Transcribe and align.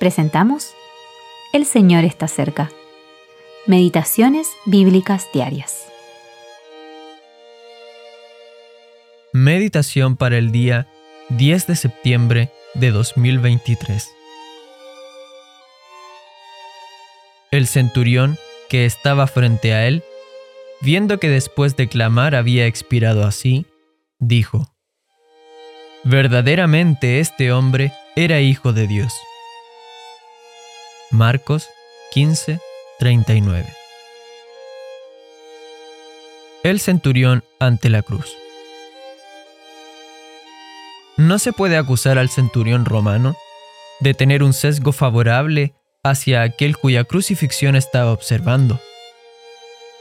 presentamos 0.00 0.72
El 1.52 1.66
Señor 1.66 2.04
está 2.04 2.26
cerca. 2.26 2.72
Meditaciones 3.66 4.48
Bíblicas 4.64 5.28
Diarias. 5.34 5.84
Meditación 9.34 10.16
para 10.16 10.38
el 10.38 10.52
día 10.52 10.88
10 11.28 11.66
de 11.66 11.76
septiembre 11.76 12.50
de 12.72 12.90
2023. 12.92 14.08
El 17.50 17.66
centurión 17.66 18.38
que 18.70 18.86
estaba 18.86 19.26
frente 19.26 19.74
a 19.74 19.86
él, 19.86 20.02
viendo 20.80 21.20
que 21.20 21.28
después 21.28 21.76
de 21.76 21.88
clamar 21.88 22.34
había 22.34 22.66
expirado 22.66 23.26
así, 23.26 23.66
dijo, 24.18 24.66
Verdaderamente 26.04 27.20
este 27.20 27.52
hombre 27.52 27.92
era 28.16 28.40
hijo 28.40 28.72
de 28.72 28.86
Dios. 28.86 29.12
Marcos 31.12 31.68
15, 32.12 32.60
39. 33.00 33.66
El 36.62 36.78
centurión 36.78 37.42
ante 37.58 37.90
la 37.90 38.02
cruz. 38.02 38.36
No 41.16 41.40
se 41.40 41.52
puede 41.52 41.76
acusar 41.76 42.16
al 42.16 42.28
centurión 42.28 42.84
romano 42.84 43.34
de 43.98 44.14
tener 44.14 44.44
un 44.44 44.52
sesgo 44.52 44.92
favorable 44.92 45.74
hacia 46.04 46.42
aquel 46.42 46.76
cuya 46.76 47.02
crucifixión 47.02 47.74
estaba 47.74 48.12
observando. 48.12 48.78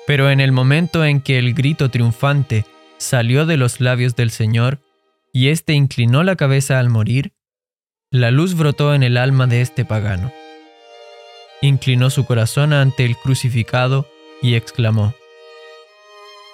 Pero 0.05 0.29
en 0.29 0.39
el 0.39 0.51
momento 0.51 1.03
en 1.03 1.21
que 1.21 1.39
el 1.39 1.55
grito 1.55 1.89
triunfante 1.89 2.67
salió 2.99 3.47
de 3.47 3.57
los 3.57 3.81
labios 3.81 4.15
del 4.15 4.29
Señor 4.29 4.79
y 5.33 5.49
éste 5.49 5.73
inclinó 5.73 6.23
la 6.23 6.35
cabeza 6.35 6.77
al 6.77 6.89
morir, 6.89 7.33
la 8.11 8.29
luz 8.29 8.53
brotó 8.53 8.93
en 8.93 9.01
el 9.01 9.17
alma 9.17 9.47
de 9.47 9.61
este 9.61 9.85
pagano 9.85 10.31
inclinó 11.61 12.09
su 12.09 12.25
corazón 12.25 12.73
ante 12.73 13.05
el 13.05 13.17
crucificado 13.17 14.07
y 14.41 14.55
exclamó, 14.55 15.13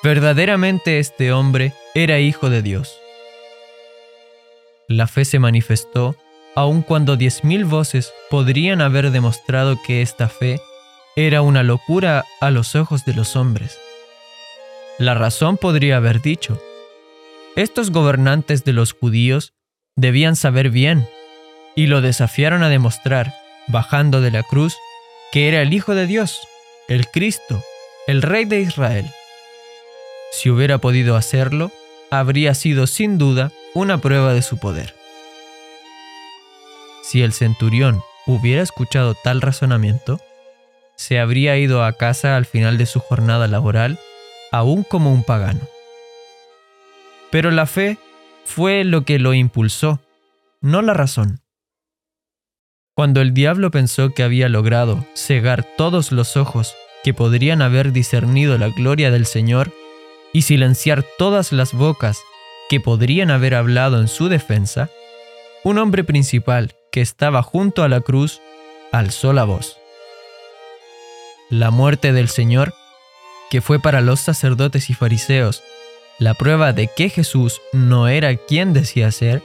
Verdaderamente 0.04 1.00
este 1.00 1.32
hombre 1.32 1.74
era 1.96 2.20
hijo 2.20 2.50
de 2.50 2.62
Dios. 2.62 3.00
La 4.88 5.08
fe 5.08 5.26
se 5.26 5.40
manifestó 5.40 6.16
aun 6.56 6.84
cuando 6.84 7.18
diez 7.18 7.44
mil 7.44 7.66
voces 7.66 8.14
podrían 8.30 8.82
haber 8.82 9.12
demostrado 9.12 9.78
que 9.86 10.02
esta 10.02 10.30
fe 10.30 10.60
era 11.16 11.42
una 11.42 11.64
locura 11.64 12.24
a 12.40 12.50
los 12.50 12.76
ojos 12.76 13.04
de 13.06 13.14
los 13.14 13.36
hombres. 13.36 13.78
La 14.98 15.14
razón 15.14 15.58
podría 15.58 15.98
haber 15.98 16.22
dicho, 16.22 16.62
estos 17.56 17.92
gobernantes 17.92 18.64
de 18.64 18.74
los 18.74 18.94
judíos 18.94 19.54
debían 19.96 20.36
saber 20.36 20.70
bien, 20.70 21.08
y 21.76 21.88
lo 21.88 22.02
desafiaron 22.02 22.64
a 22.64 22.70
demostrar, 22.70 23.34
bajando 23.68 24.22
de 24.22 24.32
la 24.32 24.44
cruz, 24.44 24.76
que 25.32 25.48
era 25.48 25.62
el 25.62 25.74
Hijo 25.74 25.96
de 25.96 26.08
Dios, 26.08 26.48
el 26.88 27.08
Cristo, 27.08 27.64
el 28.08 28.22
Rey 28.22 28.46
de 28.46 28.62
Israel. 28.62 29.10
Si 30.32 30.50
hubiera 30.50 30.78
podido 30.78 31.16
hacerlo, 31.16 31.72
habría 32.12 32.54
sido 32.54 32.88
sin 32.88 33.18
duda 33.18 33.52
una 33.74 33.98
prueba 34.00 34.34
de 34.34 34.42
su 34.42 34.58
poder. 34.58 34.94
Si 37.04 37.22
el 37.22 37.34
centurión 37.34 38.02
hubiera 38.26 38.62
escuchado 38.62 39.16
tal 39.16 39.42
razonamiento, 39.42 40.20
se 40.96 41.20
habría 41.20 41.58
ido 41.58 41.84
a 41.84 41.94
casa 41.94 42.36
al 42.36 42.46
final 42.46 42.78
de 42.78 42.86
su 42.86 43.00
jornada 43.00 43.48
laboral, 43.48 44.00
aún 44.52 44.84
como 44.84 45.12
un 45.12 45.24
pagano. 45.24 45.62
Pero 47.32 47.52
la 47.52 47.66
fe 47.66 47.98
fue 48.46 48.84
lo 48.84 49.04
que 49.04 49.20
lo 49.20 49.34
impulsó, 49.34 50.00
no 50.62 50.82
la 50.82 50.94
razón. 50.94 51.42
Cuando 52.96 53.20
el 53.20 53.34
diablo 53.34 53.72
pensó 53.72 54.12
que 54.14 54.24
había 54.24 54.48
logrado 54.48 55.06
cegar 55.16 55.68
todos 55.78 56.14
los 56.14 56.38
ojos 56.38 56.76
que 57.04 57.14
podrían 57.14 57.62
haber 57.62 57.92
discernido 57.92 58.58
la 58.58 58.70
gloria 58.70 59.12
del 59.12 59.26
Señor 59.26 59.74
y 60.32 60.44
silenciar 60.44 61.04
todas 61.18 61.52
las 61.52 61.74
bocas 61.74 62.22
que 62.70 62.80
podrían 62.80 63.32
haber 63.32 63.54
hablado 63.54 64.00
en 64.00 64.08
su 64.08 64.30
defensa, 64.30 64.90
un 65.66 65.78
hombre 65.78 66.06
principal 66.06 66.74
que 66.90 67.02
estaba 67.02 67.44
junto 67.44 67.84
a 67.84 67.90
la 67.90 68.00
cruz 68.00 68.40
alzó 68.94 69.34
la 69.34 69.44
voz. 69.44 69.78
La 71.50 71.72
muerte 71.72 72.14
del 72.14 72.30
Señor, 72.30 72.74
que 73.50 73.60
fue 73.60 73.78
para 73.78 74.00
los 74.00 74.22
sacerdotes 74.22 74.90
y 74.90 74.94
fariseos 74.94 75.64
la 76.18 76.34
prueba 76.34 76.72
de 76.72 76.88
que 76.88 77.10
Jesús 77.10 77.62
no 77.74 78.08
era 78.08 78.38
quien 78.38 78.72
decía 78.72 79.12
ser, 79.12 79.44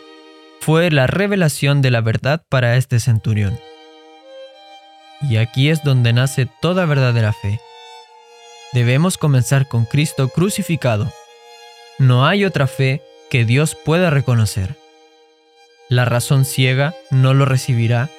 fue 0.61 0.91
la 0.91 1.07
revelación 1.07 1.81
de 1.81 1.91
la 1.91 2.03
verdad 2.03 2.43
para 2.49 2.77
este 2.77 3.01
centurión. 3.01 3.59
Y 5.23 5.39
aquí 5.39 5.71
es 5.71 5.83
donde 5.83 6.13
nace 6.13 6.47
toda 6.61 6.85
verdadera 6.85 7.33
fe. 7.33 7.61
Debemos 8.73 9.19
comenzar 9.19 9.69
con 9.69 9.87
Cristo 9.87 10.29
crucificado. 10.29 11.13
No 11.99 12.27
hay 12.27 12.45
otra 12.45 12.67
fe 12.67 13.03
que 13.31 13.45
Dios 13.45 13.75
pueda 13.75 14.11
reconocer. 14.11 14.77
La 15.89 16.05
razón 16.05 16.45
ciega 16.45 16.95
no 17.11 17.35
lo 17.35 17.47
recibirá, 17.47 18.11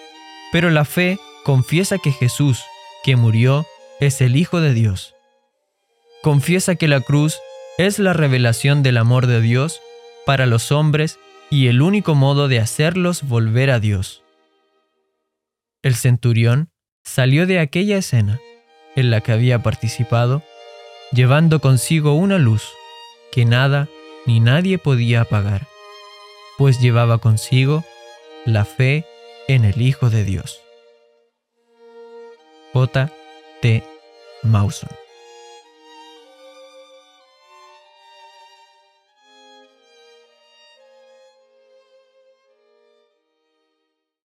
pero 0.51 0.69
la 0.69 0.83
fe 0.83 1.19
confiesa 1.45 1.99
que 1.99 2.11
Jesús, 2.11 2.63
que 3.03 3.15
murió, 3.15 3.65
es 3.99 4.19
el 4.19 4.35
Hijo 4.35 4.61
de 4.61 4.73
Dios. 4.73 5.15
Confiesa 6.23 6.75
que 6.75 6.87
la 6.87 7.01
cruz 7.01 7.39
es 7.77 7.97
la 7.97 8.13
revelación 8.13 8.83
del 8.83 8.97
amor 8.97 9.27
de 9.27 9.41
Dios 9.41 9.79
para 10.25 10.45
los 10.45 10.71
hombres 10.71 11.17
y 11.51 11.67
el 11.67 11.81
único 11.81 12.15
modo 12.15 12.47
de 12.47 12.59
hacerlos 12.59 13.23
volver 13.23 13.69
a 13.69 13.79
Dios. 13.79 14.23
El 15.83 15.95
centurión 15.95 16.71
salió 17.03 17.45
de 17.45 17.59
aquella 17.59 17.97
escena 17.97 18.39
en 18.95 19.11
la 19.11 19.19
que 19.21 19.33
había 19.33 19.61
participado, 19.61 20.43
llevando 21.11 21.59
consigo 21.59 22.13
una 22.13 22.37
luz 22.37 22.63
que 23.31 23.45
nada 23.45 23.89
ni 24.25 24.39
nadie 24.39 24.77
podía 24.77 25.21
apagar, 25.21 25.67
pues 26.57 26.79
llevaba 26.79 27.17
consigo 27.17 27.83
la 28.45 28.63
fe 28.63 29.05
en 29.47 29.65
el 29.65 29.81
Hijo 29.81 30.09
de 30.09 30.23
Dios. 30.23 30.61
J. 32.73 33.11
T. 33.61 33.83
Mawson 34.43 34.89